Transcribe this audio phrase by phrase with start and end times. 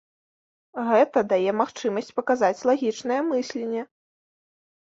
[0.87, 3.87] Гэта дае магчымасць паказаць лагічнае мысленне.